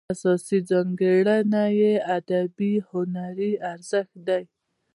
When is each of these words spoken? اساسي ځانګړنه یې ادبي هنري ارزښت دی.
اساسي 0.13 0.57
ځانګړنه 0.69 1.63
یې 1.79 1.93
ادبي 2.17 2.73
هنري 2.89 3.51
ارزښت 3.71 4.15
دی. 4.27 4.43